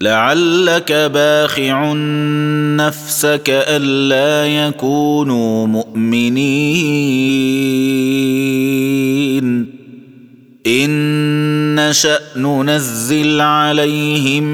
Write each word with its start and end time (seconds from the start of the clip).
لعلك 0.00 0.92
باخع 0.92 1.92
نفسك 2.76 3.50
ألا 3.50 4.46
يكونوا 4.46 5.66
مؤمنين. 5.66 6.68
إن 10.66 11.88
نشأ 11.88 12.18
ننزل 12.36 13.40
عليهم 13.40 14.44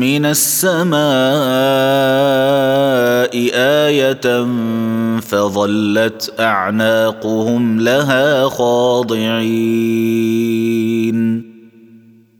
من 0.00 0.26
السماء 0.26 0.94
آية 3.54 4.46
فظلت 5.20 6.34
أعناقهم 6.40 7.80
لها 7.80 8.48
خاضعين. 8.48 9.84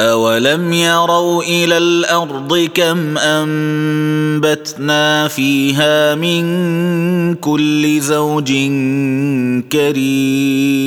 اولم 0.00 0.72
يروا 0.72 1.42
إلى 1.42 1.78
الأرض 1.78 2.68
كم 2.74 3.18
انبتنا 3.18 4.68
فيها 5.28 6.14
من 6.14 7.34
كل 7.34 8.00
زوج 8.00 8.52
كريم 9.72 10.86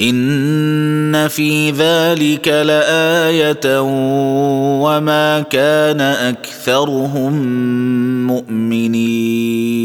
ان 0.00 1.28
في 1.28 1.70
ذلك 1.70 2.48
لايه 2.48 3.80
وما 4.82 5.40
كان 5.40 6.00
اكثرهم 6.00 7.32
مؤمنين 8.26 9.84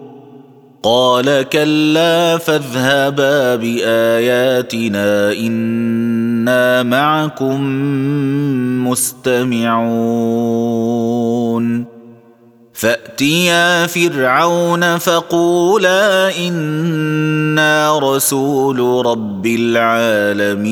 قال 0.83 1.41
كلا 1.49 2.37
فاذهبا 2.37 3.55
بآياتنا 3.55 5.31
إنا 5.31 6.83
معكم 6.83 7.61
مستمعون. 8.87 10.41
فأتيا 12.73 13.87
فرعون 13.87 14.97
فقولا 14.97 16.37
إنا 16.47 17.99
رسول 17.99 19.05
رب 19.05 19.45
العالمين. 19.45 20.71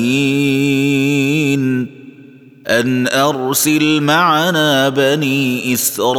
أن 2.70 3.06
أرسل 3.08 4.00
معنا 4.00 4.88
بني 4.88 5.74
إسرائيل. 5.74 6.10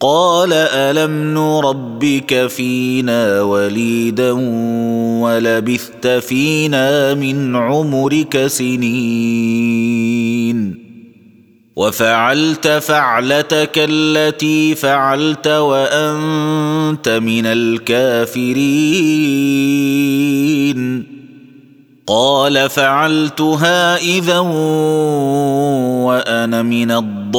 قال 0.00 0.52
ألم 0.52 1.34
نربك 1.34 2.46
فينا 2.46 3.42
وليدا 3.42 4.32
ولبثت 5.22 6.06
فينا 6.06 7.14
من 7.14 7.56
عمرك 7.56 8.46
سنين؟ 8.46 10.11
وفعلت 11.76 12.68
فعلتك 12.68 13.72
التي 13.76 14.74
فعلت 14.74 15.46
وأنت 15.46 17.08
من 17.08 17.46
الكافرين. 17.46 18.72
قال 22.06 22.70
فعلتها 22.70 23.96
إذا 23.96 24.38
وأنا 26.08 26.62
من 26.62 26.90
الضالين. 26.90 27.32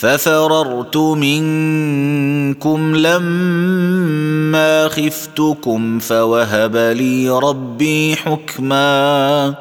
ففررت 0.00 0.96
منكم 0.96 2.96
لما 2.96 4.88
خفتكم 4.88 5.98
فوهب 5.98 6.76
لي 6.76 7.30
ربي 7.30 8.16
حكما 8.16 9.54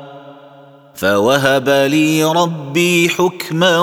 فوهب 0.96 1.70
لي 1.70 2.24
ربي 2.24 3.10
حكما 3.10 3.80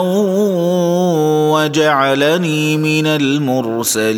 وجعلني 1.52 2.76
من 2.76 3.06
المرسلين. 3.06 4.16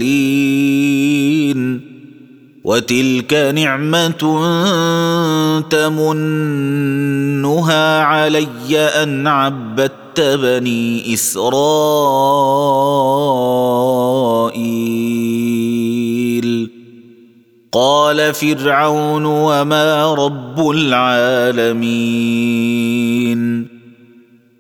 وتلك 2.65 3.35
نعمة 3.35 4.11
تمنها 5.71 8.03
علي 8.03 8.79
أن 8.79 9.27
عبدت 9.27 10.08
بني 10.21 11.15
إسرائيل. 11.15 11.59
قال 17.73 18.35
فرعون 18.35 19.25
وما 19.25 20.15
رب 20.15 20.71
العالمين. 20.71 21.99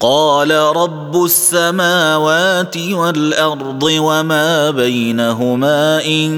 قال 0.00 0.50
رب 0.50 1.24
السماوات 1.24 2.78
والأرض 2.78 3.82
وما 3.82 4.70
بينهما 4.70 6.06
إن 6.06 6.32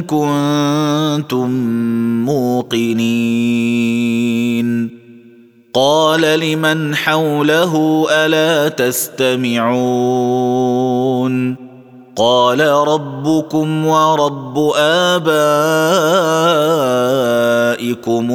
كنتم 0.00 1.50
موقنين. 2.24 4.95
قال 5.76 6.20
لمن 6.20 6.94
حوله 6.94 8.06
ألا 8.10 8.68
تستمعون؟ 8.68 9.66
قال 12.16 12.60
ربكم 12.60 13.86
ورب 13.86 14.72
آبائكم 14.76 15.18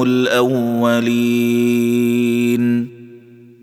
الأولين. 0.03 1.21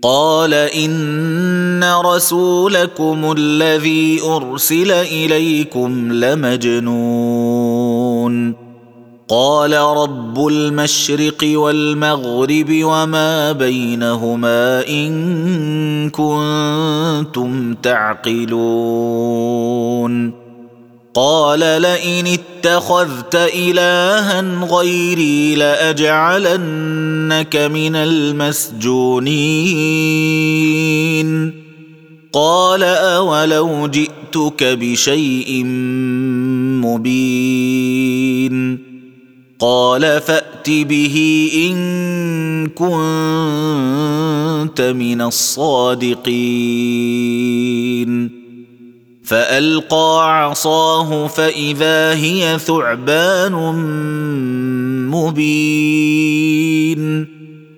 قال 0.01 0.53
إن 0.53 1.83
رسولكم 2.05 3.35
الذي 3.37 4.19
أرسل 4.23 4.91
إليكم 4.91 6.13
لمجنون. 6.13 7.09
قال 9.31 9.73
رب 9.73 10.47
المشرق 10.47 11.37
والمغرب 11.43 12.67
وما 12.69 13.51
بينهما 13.51 14.87
إن 14.87 16.09
كنتم 16.09 17.73
تعقلون. 17.73 18.89
قال 21.13 21.59
لئن 21.59 22.27
اتخذت 22.27 23.35
إلها 23.35 24.65
غيري 24.65 25.55
لأجعلنك 25.55 27.55
من 27.55 27.95
المسجونين. 27.95 29.29
قال 32.33 32.83
أولو 32.83 33.87
جئتك 33.87 34.63
بشيء 34.63 35.63
مبين. 36.83 38.88
قال 39.59 40.01
فأت 40.01 40.69
به 40.69 41.49
إن 41.55 42.67
كنت 42.67 44.81
من 44.81 45.21
الصادقين. 45.21 46.29
فألقى 49.23 50.43
عصاه 50.43 51.27
فإذا 51.27 52.13
هي 52.13 52.59
ثعبان 52.59 53.53
مبين. 55.11 57.27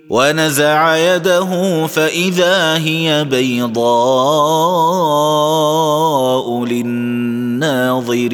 ونزع 0.10 1.16
يده 1.16 1.88
فإذا 1.88 2.78
هي 2.78 3.24
بيضاء 3.24 3.86
للناظرين. 6.66 8.31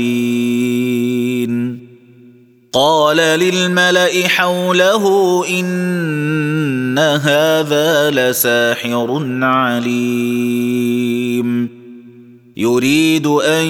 قال 2.78 3.18
للملأ 3.18 4.28
حوله 4.28 5.04
إن 5.50 7.00
هذا 7.00 8.12
لساحر 8.12 9.26
عليم. 9.42 11.08
يريد 12.58 13.28
أن 13.28 13.66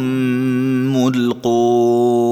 ملقون. 0.96 2.32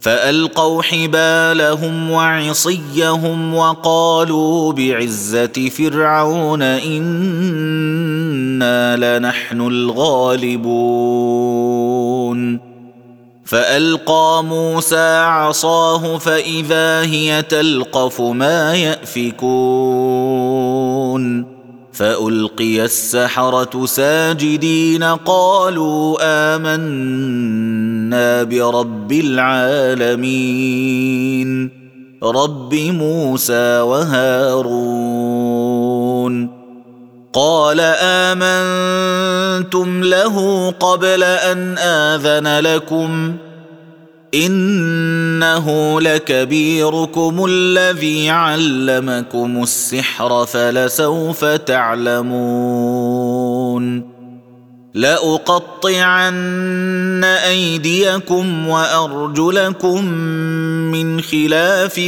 فألقوا 0.00 0.82
حبالهم 0.82 2.10
وعصيهم 2.10 3.54
وقالوا 3.54 4.72
بعزة 4.72 5.68
فرعون 5.70 6.62
إنا 8.62 9.18
لنحن 9.18 9.60
الغالبون. 9.60 10.74
فألقى 13.44 14.44
موسى 14.44 15.18
عصاه 15.18 16.18
فإذا 16.18 17.02
هي 17.02 17.42
تلقف 17.42 18.20
ما 18.20 18.74
يأفكون. 18.74 20.24
فألقي 21.92 22.84
السحرة 22.84 23.86
ساجدين 23.86 25.02
قالوا 25.02 26.16
آمنا 26.56 28.42
برب 28.42 29.12
العالمين 29.12 30.34
رب 32.22 32.74
موسى 32.74 33.80
وهارون. 33.80 35.24
قال 37.34 37.80
آمنتم 38.00 40.04
له 40.04 40.70
قبل 40.70 41.22
أن 41.22 41.78
آذن 41.78 42.58
لكم 42.58 43.36
إنه 44.34 46.00
لكبيركم 46.00 47.44
الذي 47.48 48.30
علمكم 48.30 49.62
السحر 49.62 50.46
فلسوف 50.46 51.44
تعلمون 51.44 53.04
لأقطعن 54.94 57.24
أيديكم 57.24 58.68
وأرجلكم 58.68 60.04
من 60.94 61.20
خلاف 61.20 61.98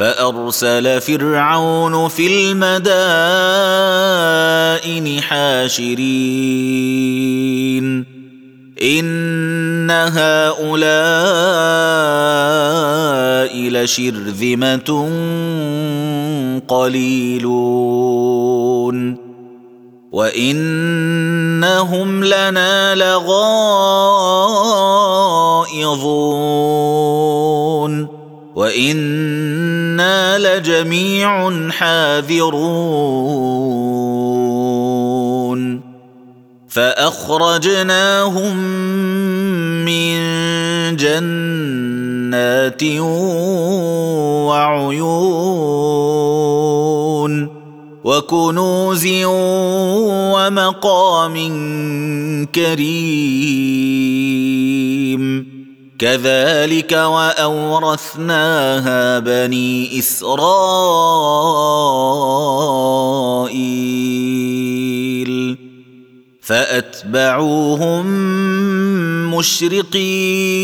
فأرسل 0.00 1.00
فرعون 1.00 2.08
في 2.08 2.26
المدائن 2.26 2.76
حاشرين. 5.22 6.00
إن 8.82 9.90
هؤلاء 9.90 10.80
لشرذمة 13.68 15.08
قليلون. 16.68 18.10
وإنهم 20.12 22.24
لنا 22.24 22.94
لغائظون. 22.94 23.40
وأنا 28.56 29.39
لجميع 30.58 31.50
حاذرون. 31.70 33.10
فأخرجناهم 36.68 38.56
من 39.84 40.16
جنات 40.96 42.82
وعيون 44.46 45.20
وكنوز 48.04 49.06
ومقام 50.34 51.36
كريم. 52.54 53.90
كذلك 56.00 56.92
وأورثناها 56.92 59.18
بني 59.18 59.98
إسرائيل. 59.98 60.30
فأتبعوهم 66.42 68.06
مشرقين. 69.34 70.60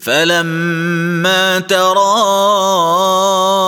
فلما 0.00 1.58
تراءى 1.58 3.67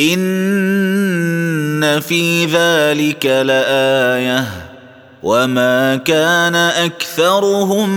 إن 0.00 2.00
في 2.00 2.44
ذلك 2.44 3.26
لآية. 3.26 4.44
وما 5.22 5.96
كان 5.96 6.54
أكثرهم 6.54 7.90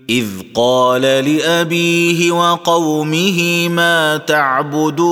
إذ 0.10 0.25
قال 0.53 1.01
لأبيه 1.01 2.32
وقومه 2.32 3.70
ما 3.70 4.17
تعبدون 4.17 5.08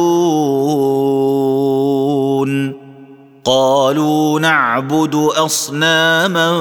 قالوا 3.45 4.39
نعبد 4.39 5.15
أصناما 5.15 6.51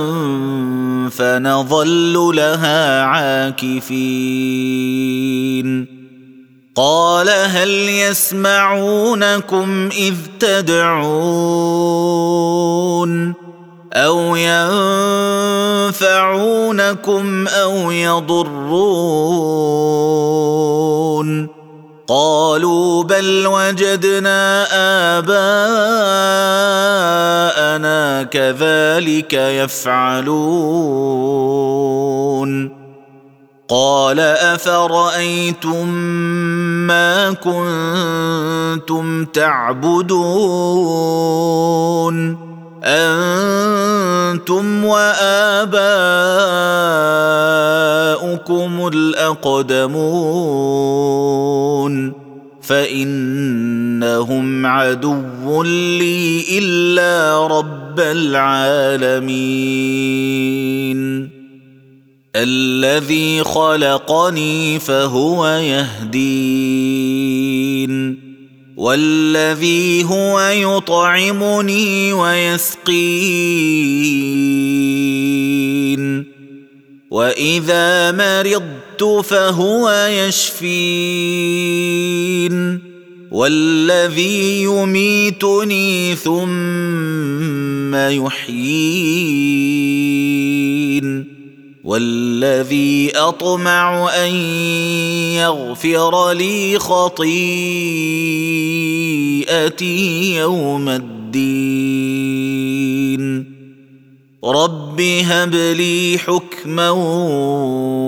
فنظل 1.11 2.37
لها 2.37 3.03
عاكفين 3.03 4.35
قال 6.77 7.29
هل 7.29 7.89
يسمعونكم 7.89 9.89
إذ 9.93 10.15
تدعون 10.41 11.75
أو 13.95 14.37
ينفعونكم 15.97 17.49
أو 17.49 17.91
يضرون 17.91 19.35
قالوا 22.09 23.05
بل 23.05 23.47
وجدنا 23.47 24.67
آباءنا 25.19 25.35
كذلك 28.23 29.33
يفعلون 29.33 31.44
قال 33.75 34.21
أفرأيتم 34.21 35.89
ما 36.87 37.33
كنتم 37.33 39.25
تعبدون؟ 39.25 40.15
أنتم 42.85 44.85
وآباؤكم 44.85 45.81
الأقدمون. 48.95 49.95
فإنهم 52.63 54.67
عدو 54.67 55.63
لي 55.63 56.45
إلا 56.59 57.47
رب 57.47 58.01
العالمين. 58.01 59.35
الذي 62.37 63.45
خلقني 63.45 64.79
فهو 64.79 65.47
يهدين 65.47 66.65
والذي 68.77 70.05
هو 70.05 70.41
يطعمني 70.41 72.13
ويسقين 72.13 72.95
وإذا 77.11 78.13
مرضت 78.13 79.25
فهو 79.25 80.09
يشفين 80.11 81.55
والذي 83.31 84.63
يميتني 84.63 86.17
ثم 86.17 87.95
يحيين. 87.95 89.35
والذي 91.85 93.13
أطمع 93.15 94.09
أن 94.25 94.35
يغفر 95.37 96.33
لي 96.33 96.79
خطيئتي 96.79 97.35
يوم 100.37 100.89
الدين. 100.89 102.25
رب 104.45 105.01
هب 105.01 105.55
لي 105.55 106.19
حكما 106.19 106.91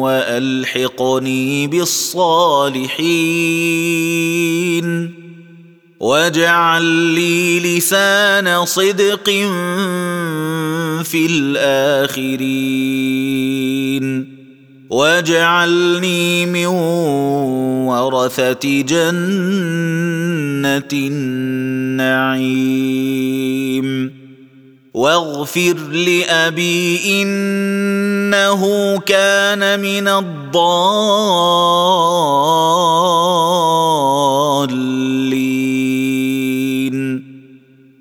وألحقني 0.03 1.67
بالصالحين. 1.67 2.87
واجعل 6.01 6.83
لي 6.85 7.61
لسان 7.61 8.65
صدق 8.65 9.31
في 11.05 11.27
الاخرين 11.27 12.77
واجعلني 14.91 16.47
من 16.47 16.67
ورثه 17.87 18.81
جنه 18.81 19.13
النعيم 20.93 22.57
واغفر 24.97 25.77
لأبي 25.93 27.01
إنه 27.23 28.63
كان 28.99 29.81
من 29.81 30.09
الضالين. 30.09 30.57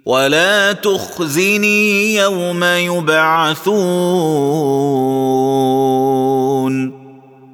ولا 0.05 0.71
تخزني 0.71 2.15
يوم 2.15 2.63
يبعثون. 2.63 3.75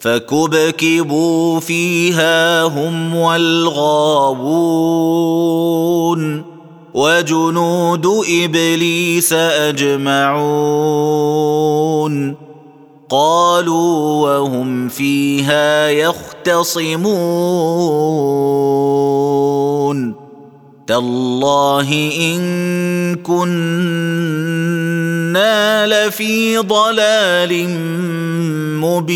فكبكبوا 0.00 1.60
فيها 1.60 2.62
هم 2.62 3.14
والغاوون 3.16 4.50
وجنود 6.94 8.06
ابليس 8.44 9.32
اجمعون 9.32 10.80
قالوا 13.10 14.22
وهم 14.22 14.88
فيها 14.88 15.88
يختصمون 15.90 17.00
تالله 20.90 22.10
إن 22.20 22.42
كنا 23.14 23.46
لفي 25.86 26.58
ضلال 26.58 27.68
مبين. 28.80 29.10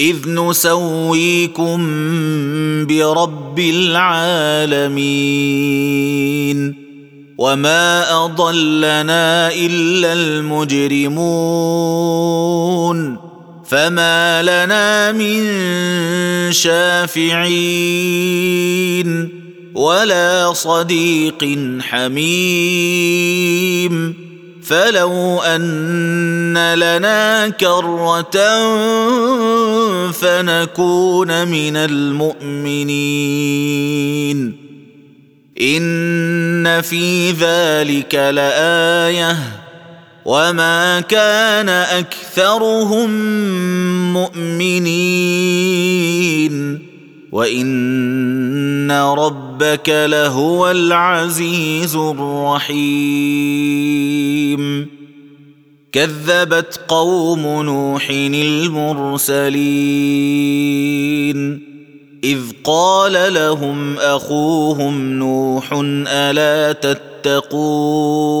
إذ 0.00 0.16
نسويكم 0.26 1.78
برب 2.86 3.58
العالمين. 3.58 4.90
وما 7.38 8.24
أضلنا 8.24 9.52
إلا 9.54 10.12
المجرمون. 10.12 11.20
فما 13.70 14.42
لنا 14.42 15.12
من 15.12 15.42
شافعين 16.52 17.40
ولا 19.74 20.52
صديق 20.52 21.58
حميم 21.80 23.14
فلو 24.62 25.40
ان 25.42 26.74
لنا 26.74 27.48
كره 27.48 28.30
فنكون 30.10 31.48
من 31.48 31.76
المؤمنين 31.76 32.90
ان 35.60 36.80
في 36.82 37.30
ذلك 37.30 38.14
لايه 38.14 39.59
وما 40.30 41.00
كان 41.00 41.68
اكثرهم 41.68 43.10
مؤمنين 44.12 45.50
وان 47.32 48.90
ربك 48.92 49.88
لهو 49.88 50.70
العزيز 50.70 51.96
الرحيم 51.96 52.80
كذبت 55.92 56.80
قوم 56.88 57.62
نوح 57.62 58.10
المرسلين 58.10 59.50
اذ 62.24 62.40
قال 62.64 63.34
لهم 63.34 63.98
اخوهم 63.98 65.12
نوح 65.12 65.72
الا 65.72 66.72
تتقون 66.72 68.40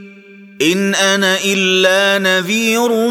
إن 0.61 0.95
أنا 0.95 1.37
إلا 1.45 2.23
نذير 2.23 3.09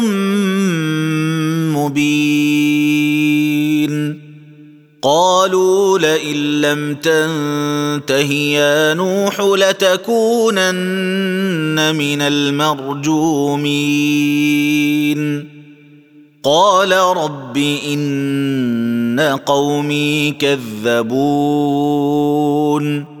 مبين. 1.77 3.11
قالوا 5.01 5.99
لئن 5.99 6.61
لم 6.61 6.95
تنته 6.95 8.31
يا 8.31 8.93
نوح 8.93 9.41
لتكونن 9.41 10.75
من 11.95 12.21
المرجومين. 12.21 13.61
قال 16.43 16.91
رب 16.91 17.57
إن 17.93 19.39
قومي 19.45 20.35
كذبون. 20.39 23.20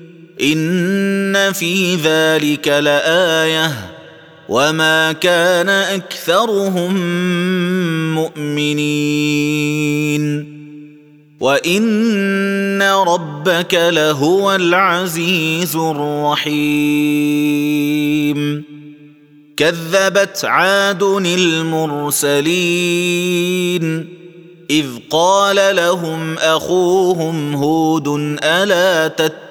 ان 0.41 1.53
في 1.53 1.95
ذلك 1.95 2.67
لايه 2.67 3.91
وما 4.49 5.11
كان 5.11 5.69
اكثرهم 5.69 6.95
مؤمنين 8.15 9.71
وان 11.39 12.81
ربك 12.81 13.73
لهو 13.73 14.55
العزيز 14.55 15.75
الرحيم 15.75 17.01
كذبت 19.57 20.45
عاد 20.45 21.03
المرسلين 22.23 22.61
اذ 24.69 24.85
قال 25.09 25.75
لهم 25.75 26.37
اخوهم 26.37 27.55
هود 27.55 28.07
الا 28.43 29.07
تتقون 29.07 29.50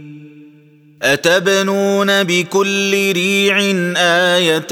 أتبنون 1.01 2.23
بكل 2.23 3.11
ريع 3.11 3.57
آية 3.97 4.67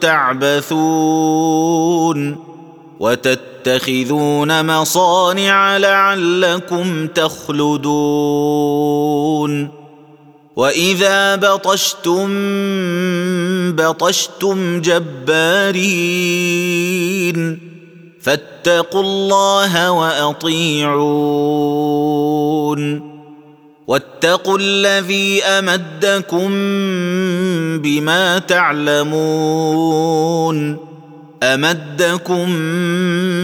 تعبثون 0.00 1.56
وتتخذون 3.00 4.66
مصانع 4.66 5.76
لعلكم 5.76 7.06
تخلدون 7.06 8.26
وإذا 10.56 11.36
بطشتم 11.36 12.28
بطشتم 13.72 14.80
جبارين 14.80 16.56
فاتقوا 18.22 19.02
الله 19.02 19.90
وأطيعون 19.90 21.26
واتقوا 23.86 24.58
الذي 24.60 25.42
أمدكم 25.44 26.48
بما 27.82 28.38
تعلمون 28.38 29.76
أمدكم 31.42 32.46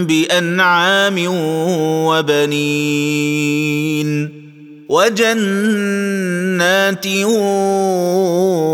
بأنعام 0.07 1.15
وبنين 2.07 3.43
وجنات 4.89 5.87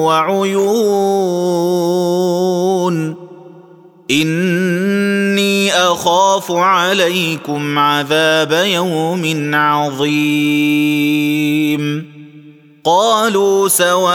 وعيون 0.05 0.89
إني 5.39 5.73
أخاف 5.73 6.53
عليكم 6.53 7.79
عذاب 7.79 8.53
يوم 8.53 9.51
عظيم. 9.55 10.19
قالوا 12.85 13.69
سواء 13.69 14.09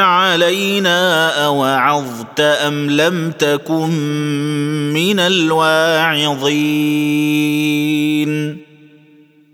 علينا 0.00 1.28
أوعظت 1.46 2.40
أم 2.40 2.90
لم 2.90 3.30
تكن 3.30 3.90
من 4.92 5.20
الواعظين. 5.20 6.54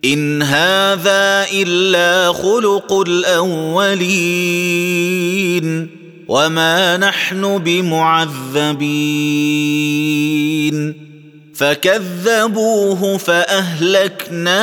إن 0.04 0.42
هذا 0.42 1.46
إلا 1.52 2.33
خلق 2.33 2.92
الأولين. 2.92 4.00
وما 6.30 6.96
نحن 6.96 7.58
بمعذبين 7.58 8.30
فكذبوه 11.54 13.16
فاهلكناهم 13.16 14.62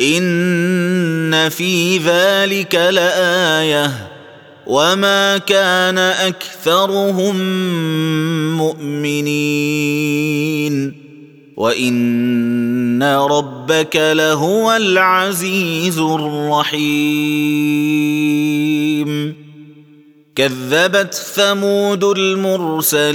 ان 0.00 1.48
في 1.48 1.98
ذلك 1.98 2.74
لايه 2.74 4.10
وما 4.66 5.38
كان 5.38 5.98
اكثرهم 5.98 7.36
مؤمنين 8.56 10.22
وان 11.56 13.02
ربك 13.02 13.96
لهو 13.96 14.72
العزيز 14.72 15.98
الرحيم 15.98 17.42
كذبت 20.36 21.14
ثمود 21.14 22.04
المرسلين. 22.04 23.12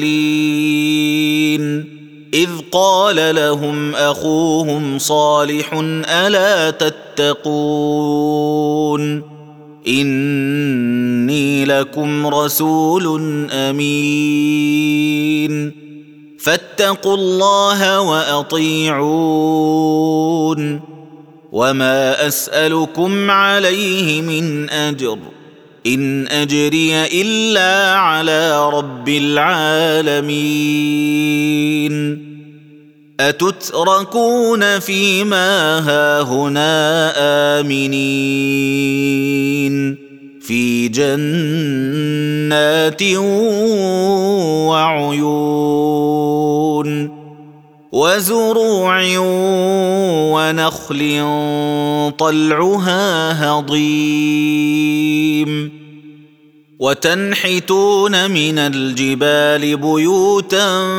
إذ 2.33 2.49
قال 2.71 3.35
لهم 3.35 3.95
أخوهم 3.95 4.99
صالح 4.99 5.73
ألا 6.09 6.69
تتقون؟ 6.69 7.37
إني 9.87 11.65
لكم 11.65 12.27
رسول 12.27 13.21
أمين. 13.51 14.67
فاتقوا 16.39 17.15
الله 17.15 18.01
وأطيعون. 18.01 18.97
وما 21.51 22.27
أسألكم 22.27 23.31
عليه 23.31 24.21
من 24.21 24.69
أجر. 24.69 25.17
إن 25.87 26.27
أجري 26.27 27.21
إلا 27.21 27.93
على 27.93 28.69
رب 28.69 29.09
العالمين. 29.09 30.27
أتتركون 33.19 34.79
فيما 34.79 35.79
هاهنا 35.79 37.13
آمنين. 37.59 38.97
في 40.41 40.87
جنات 40.87 43.03
وعيون 44.67 47.17
وزروع 47.91 49.03
ونخل 50.33 51.23
طلعها 52.17 53.31
هضيم. 53.51 54.97
وتنحتون 56.79 58.31
من 58.31 58.59
الجبال 58.59 59.77
بيوتا 59.77 60.89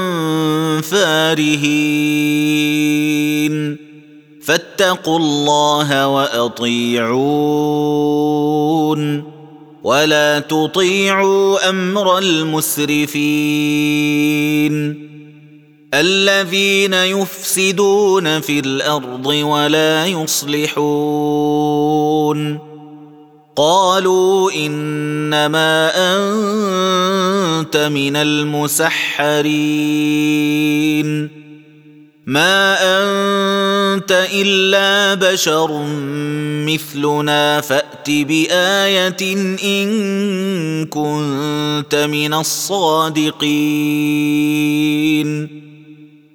فارهين. 0.80 3.76
فاتقوا 4.42 5.18
الله 5.18 6.08
وأطيعون. 6.08 7.08
ولا 9.84 10.38
تطيعوا 10.38 11.68
أمر 11.68 12.18
المسرفين. 12.18 13.18
الذين 15.94 16.94
يفسدون 16.94 18.40
في 18.40 18.58
الأرض 18.58 19.26
ولا 19.26 20.06
يصلحون. 20.06 22.67
قالوا 23.59 24.53
إنما 24.53 25.90
أنت 25.97 27.77
من 27.77 28.16
المسحرين. 28.16 29.38
ما 32.27 32.77
أنت 32.81 34.27
إلا 34.33 35.14
بشر 35.14 35.83
مثلنا. 36.66 37.61
فأت 37.61 38.11
بآية 38.11 39.16
إن 39.64 40.87
كنت 40.87 41.94
من 41.94 42.35
الصادقين. 42.35 43.38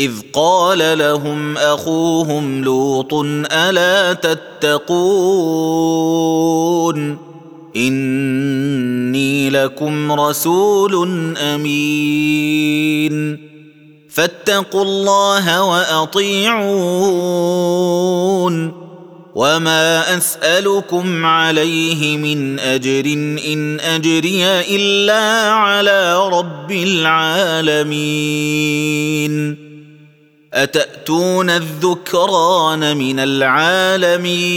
إذ 0.00 0.12
قال 0.32 0.98
لهم 0.98 1.56
أخوهم 1.56 2.64
لوط 2.64 3.14
ألا 3.52 4.12
تتقون 4.12 4.80
إني 7.76 9.50
لكم 9.50 10.12
رسول 10.12 11.08
أمين 11.36 13.38
فاتقوا 14.10 14.82
الله 14.82 15.64
وأطيعون 15.64 16.70
وما 19.34 20.16
أسألكم 20.16 21.26
عليه 21.26 22.16
من 22.16 22.58
أجر 22.58 23.04
إن 23.52 23.80
أجري 23.80 24.44
إلا 24.60 25.52
على 25.52 26.28
رب 26.28 26.70
العالمين 26.70 27.90
أتأتون 30.54 31.50
الذكران 31.50 32.96
من 32.96 33.18
العالمين 33.20 34.50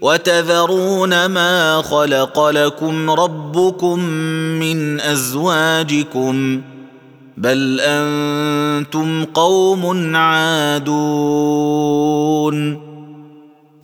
وتذرون 0.00 1.26
ما 1.26 1.82
خلق 1.82 2.48
لكم 2.48 3.10
ربكم 3.10 4.00
من 4.60 5.00
أزواجكم 5.00 6.62
بل 7.36 7.80
أنتم 7.80 9.24
قوم 9.24 10.16
عادون 10.16 11.66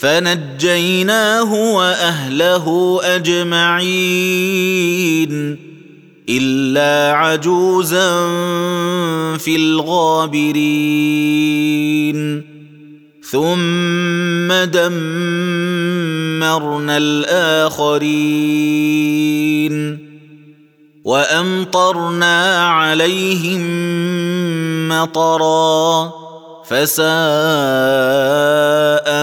فنجيناه 0.00 1.74
وأهله 1.74 2.98
أجمعين 3.02 3.70
إلا 6.28 7.16
عجوزا 7.16 8.26
في 9.36 9.56
الغابرين. 9.56 10.50
ثم 13.30 14.52
دمرنا 14.70 16.96
الآخرين. 16.96 18.10
وأمطرنا 21.04 22.68
عليهم 22.68 23.62
مطرا. 24.88 26.19
فساء 26.70 27.04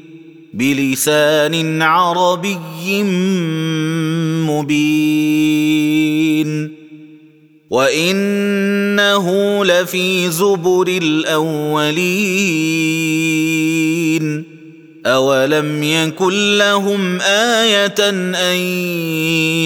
بلسان 0.53 1.81
عربي 1.81 3.03
مبين. 4.47 5.61
وإنه 7.69 9.25
لفي 9.65 10.31
زبر 10.31 10.87
الأولين. 10.87 12.11
اولم 15.05 15.83
يكن 15.83 16.57
لهم 16.57 17.21
إيه 17.21 18.09
ان 18.09 18.35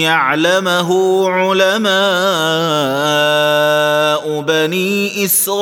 يعلمه 0.00 0.90
علماء 1.30 1.90
بني 4.40 5.24
اسرائيل 5.24 5.56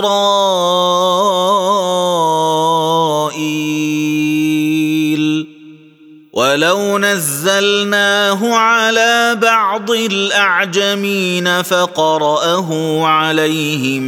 ولو 6.33 6.99
نزلناه 6.99 8.55
على 8.55 9.39
بعض 9.43 9.91
الاعجمين 9.91 11.63
فقراه 11.63 13.01
عليهم 13.07 14.03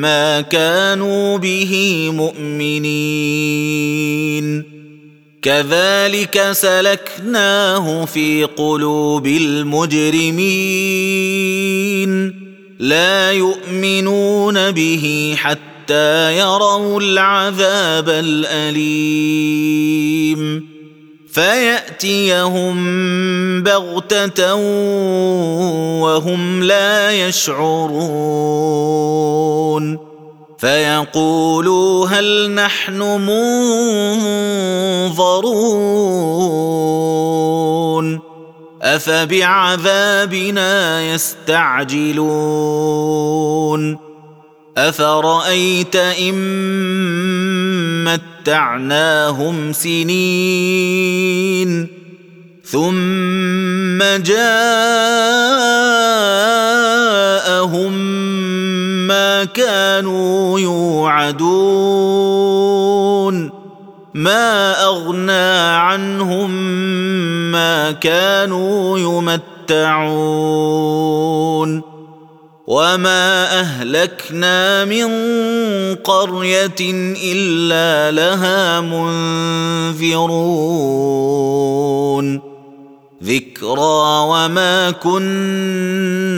ما 0.00 0.40
كانوا 0.40 1.38
به 1.38 2.08
مؤمنين 2.12 3.33
كذلك 5.44 6.48
سلكناه 6.52 8.04
في 8.04 8.44
قلوب 8.44 9.26
المجرمين. 9.26 10.44
لا 12.78 13.32
يؤمنون 13.32 14.70
به 14.70 15.34
حتى 15.38 16.38
يروا 16.38 17.00
العذاب 17.00 18.08
الأليم. 18.08 19.54
فيأتيهم 21.32 22.74
بغتة 23.62 24.54
وهم 26.00 26.62
لا 26.62 27.28
يشعرون. 27.28 28.04
فيقولوا 30.64 32.08
هل 32.08 32.50
نحن 32.50 32.98
منظرون 35.08 35.40
أفبعذابنا 38.82 40.32
يستعجلون 41.12 42.24
أفرأيت 44.76 45.96
إن 45.96 46.34
متعناهم 48.04 49.72
سنين 49.72 51.08
ثم 52.64 53.98
جاءهم 54.22 54.74
ما 59.06 59.44
كانوا 59.44 60.60
يوعدون. 60.60 61.54
ما 64.14 64.84
أغنى 64.84 65.76
عنهم 65.76 66.50
ما 67.52 67.92
كانوا 67.92 68.98
يمتعون. 68.98 70.64
وما 72.66 73.60
أهلكنا 73.60 74.84
من 74.84 75.08
قرية 75.94 76.80
إلا 77.24 78.10
لها 78.10 78.80
منذرون. 78.80 80.14
ذكرى 83.24 84.24
وما 84.28 84.90
كنا 84.90 86.34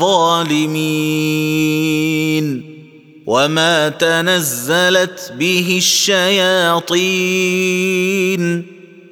ظالمين 0.00 1.00
وما 3.26 3.88
تنزلت 3.88 5.32
به 5.38 5.74
الشياطين 5.78 7.20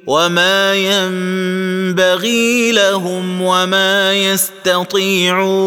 وما 0.07 0.75
ينبغي 0.75 2.71
لهم 2.71 3.41
وما 3.41 4.13
يستطيعون 4.13 5.59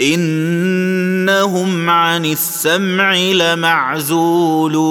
إنهم 0.00 1.90
عن 1.90 2.26
السمع 2.26 3.16
لمعزولون 3.16 4.86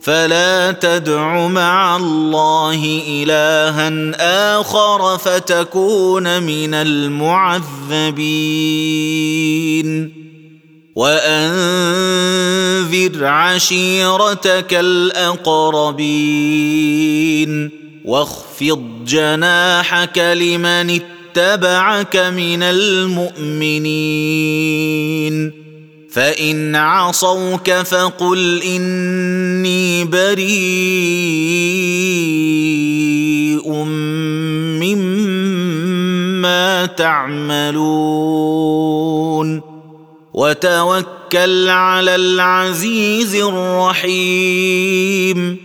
فلا 0.00 0.72
تدع 0.72 1.46
مع 1.46 1.96
الله 1.96 3.02
إلها 3.08 4.10
آخر 4.60 5.18
فتكون 5.18 6.42
من 6.42 6.74
المعذبين. 6.74 7.60
وأنذر 10.96 13.24
عشيرتك 13.24 14.74
الأقربين. 14.74 16.10
واخفض 18.04 19.04
جناحك 19.06 20.18
لمن 20.18 21.00
اتبعك 21.00 22.16
من 22.16 22.62
المؤمنين. 22.62 23.70
فان 26.10 26.76
عصوك 26.76 27.70
فقل 27.70 28.62
اني 28.62 30.04
بريء 30.04 30.50
مما 34.82 36.86
تعملون 36.86 37.80
وتوكل 40.34 41.68
على 41.68 42.14
العزيز 42.14 43.34
الرحيم 43.34 45.56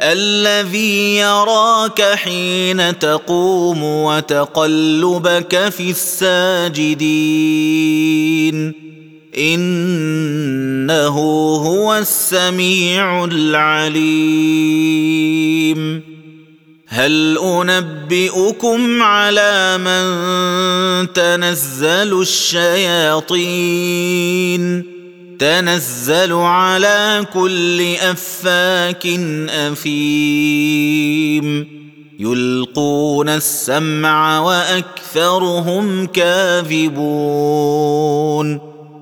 الذي 0.00 1.16
يراك 1.16 2.02
حين 2.02 2.98
تقوم 2.98 3.82
وتقلبك 3.82 5.68
في 5.68 5.90
الساجدين 5.90 7.24
إنه 9.38 11.16
هو 11.56 11.94
السميع 11.94 13.24
العليم. 13.24 14.54
هل 16.86 17.38
أنبئكم 17.38 19.02
على 19.02 19.78
من 19.78 20.04
تنزل 21.12 22.20
الشياطين؟ 22.20 23.34
تنزل 25.38 26.32
على 26.32 27.26
كل 27.34 27.94
أفاك 27.94 29.06
أثيم. 29.48 31.04
يلقون 32.18 33.28
السمع 33.28 34.40
وأكثرهم 34.40 36.06
كاذبون. 36.06 37.94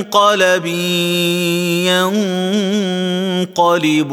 منقلب 0.00 0.66
ينقلبون. 3.46 4.10